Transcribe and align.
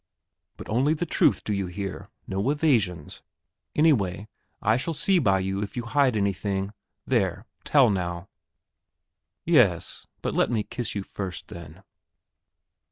But 0.57 0.67
only 0.67 0.95
the 0.95 1.05
truth, 1.05 1.43
do 1.43 1.53
you 1.53 1.67
hear; 1.67 2.09
no 2.25 2.49
evasions. 2.49 3.21
Anyway, 3.75 4.27
I 4.59 4.75
shall 4.75 4.95
see 4.95 5.19
by 5.19 5.41
you 5.41 5.61
if 5.61 5.77
you 5.77 5.83
hide 5.83 6.17
anything 6.17 6.73
there, 7.05 7.45
tell 7.65 7.91
now!" 7.91 8.27
"Yes; 9.45 10.07
but 10.23 10.33
let 10.33 10.49
me 10.49 10.63
kiss 10.63 10.95
you 10.95 11.03
first, 11.03 11.49
then." 11.49 11.83